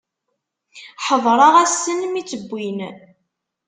[1.05, 2.79] Ḥeḍreɣ ass-en mi tt-wwin.